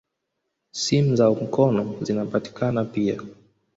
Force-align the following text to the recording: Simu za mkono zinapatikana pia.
Simu 0.71 1.15
za 1.15 1.29
mkono 1.29 1.95
zinapatikana 2.01 2.85
pia. 2.85 3.21